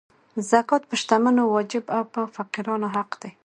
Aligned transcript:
زکات 0.51 0.83
په 0.89 0.95
شتمنو 1.01 1.43
واجب 1.53 1.85
او 1.95 2.01
په 2.13 2.21
فقیرانو 2.35 2.87
حق 2.95 3.11
دی. 3.21 3.31